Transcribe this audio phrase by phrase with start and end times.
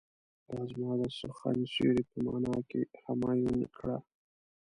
[0.49, 3.97] دا زما د سخن سيوری په معنی کې همایون کړه.